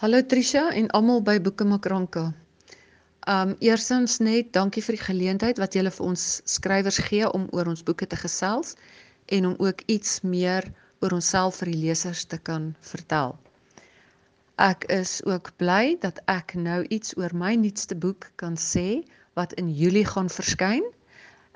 [0.00, 2.22] Hallo Trisha en almal by Boeke Makranka.
[3.28, 7.68] Um eersins net dankie vir die geleentheid wat julle vir ons skrywers gee om oor
[7.68, 8.78] ons boeke te gesels
[9.36, 10.64] en om ook iets meer
[11.04, 13.34] oor onsself vir die lesers te kan vertel.
[14.56, 19.02] Ek is ook bly dat ek nou iets oor my nuutste boek kan sê
[19.36, 20.86] wat in Julie gaan verskyn.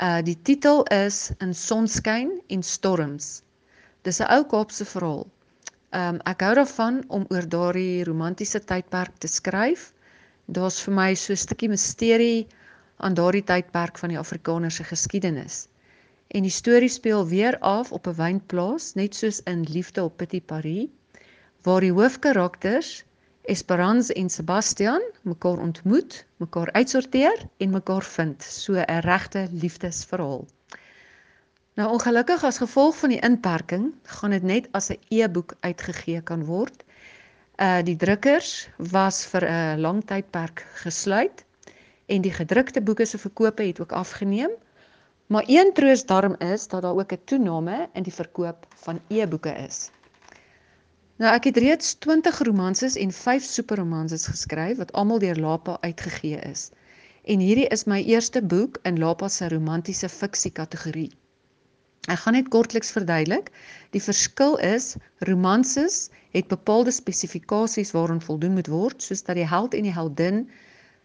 [0.00, 3.42] Uh die titel is In sonskyn en storms.
[4.00, 5.28] Dis 'n ou Kaapse verhaal
[5.90, 9.88] Ehm um, ek hou daarvan om oor daardie romantiese tydperk te skryf.
[10.46, 12.46] Daar's vir my so 'n stukkie misterie
[12.96, 15.56] aan daardie tydperk van die Afrikaner se geskiedenis.
[16.28, 20.46] En die storie speel weer af op 'n wynplaas, net soos in Liefde op Petit
[20.46, 20.88] Paris,
[21.62, 23.04] waar die hoofkarakters
[23.42, 28.42] Esperance en Sebastian mekaar ontmoet, mekaar uitsorteer en mekaar vind.
[28.42, 30.46] So 'n regte liefdesverhaal.
[31.80, 33.84] Nou ongelukkig as gevolg van die inperking
[34.14, 36.82] gaan dit net as 'n e-boek uitgegee kan word.
[37.56, 41.44] Uh die drukkers was vir 'n lang tydperk gesluit
[42.06, 44.50] en die gedrukte boeke se verkope het ook afgeneem.
[45.26, 49.52] Maar een troos daarom is dat daar ook 'n toename in die verkoop van e-boeke
[49.68, 49.90] is.
[51.16, 56.36] Nou ek het reeds 20 romanses en 5 superromanses geskryf wat almal deur Lapa uitgegee
[56.36, 56.70] is.
[57.24, 61.10] En hierdie is my eerste boek in Lapa se romantiese fiksie kategorie.
[62.08, 63.50] Ek gaan net kortliks verduidelik.
[63.92, 64.96] Die verskil is
[65.28, 70.46] romanses het bepaalde spesifikasies waaraan voldoen moet word, soos dat die held en die heldin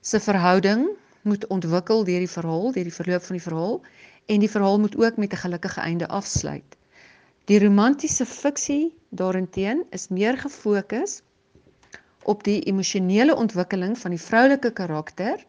[0.00, 0.86] se verhouding
[1.22, 3.78] moet ontwikkel deur die verhaal, deur die verloop van die verhaal
[4.26, 6.76] en die verhaal moet ook met 'n gelukkige einde afsluit.
[7.44, 11.22] Die romantiese fiksie daarenteen is meer gefokus
[12.22, 15.44] op die emosionele ontwikkeling van die vroulike karakter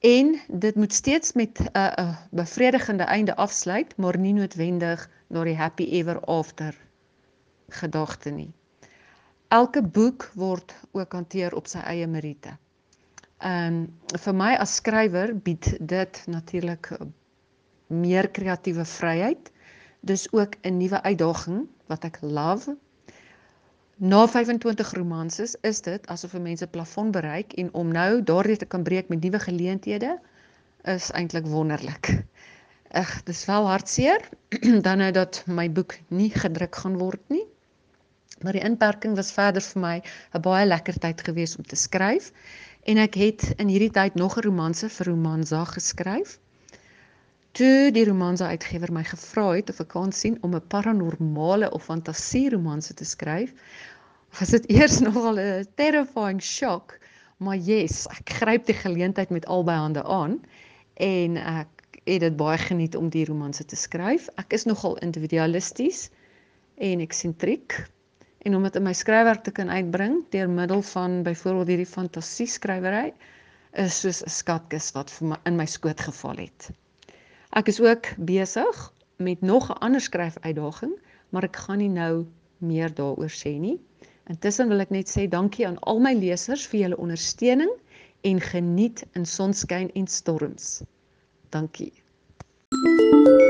[0.00, 5.44] en dit moet steeds met 'n uh, uh, bevredigende einde afsluit, maar nie noodwendig na
[5.44, 6.76] die happy ever after
[7.68, 8.52] gedagte nie.
[9.48, 12.56] Elke boek word ook hanteer op sy eie meriete.
[13.38, 16.98] Ehm um, vir my as skrywer bied dit natuurlik
[17.86, 19.52] meer kreatiewe vryheid.
[20.00, 22.76] Dis ook 'n nuwe uitdaging wat ek love
[23.98, 28.56] Na 25 romanses is dit asof 'n mens 'n plafon bereik en om nou daardie
[28.56, 30.20] te kan breek met nuwe geleenthede
[30.82, 32.24] is eintlik wonderlik.
[32.90, 34.28] Ag, dis wel hartseer
[34.86, 37.46] dan nou dat my boek nie gedruk gaan word nie.
[38.40, 40.02] Maar die inperking was verder vir my
[40.32, 42.32] 'n baie lekker tyd gewees om te skryf
[42.84, 46.38] en ek het in hierdie tyd nog 'n romanse vir Romanza geskryf.
[47.56, 51.86] Toe die romanse uitgewer my gevra het of ek kan sien om 'n paranormale of
[51.88, 53.54] fantasieromanse te skryf,
[54.38, 56.98] was dit eers nogal 'n terrifying shock,
[57.40, 60.36] maar yes, ek gryp die geleentheid met albei hande aan
[61.08, 64.28] en ek het dit baie geniet om die romanse te skryf.
[64.36, 66.10] Ek is nogal individualisties
[66.76, 67.80] en eksentriek
[68.44, 72.52] en om dit in my skryfwerk te kan uitbring deur middel van byvoorbeeld hierdie fantasie
[72.60, 73.14] skrywery
[73.72, 76.76] is soos 'n skatkis wat vir my in my skoot geval het.
[77.50, 80.98] Ek is ook besig met nog 'n ander skryfuitdaging,
[81.28, 82.26] maar ek gaan nie nou
[82.58, 83.80] meer daaroor sê nie.
[84.26, 87.72] Intussen wil ek net sê dankie aan al my lesers vir julle ondersteuning
[88.20, 90.82] en geniet in sonskyn en storms.
[91.50, 91.92] Dankie.
[92.70, 93.45] Thank you.